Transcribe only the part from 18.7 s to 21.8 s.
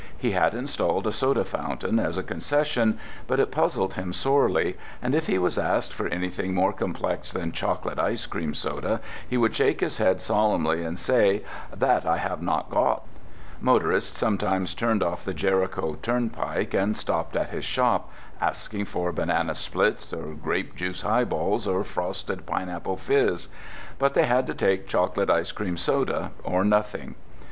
for banana splits or grape juice highballs,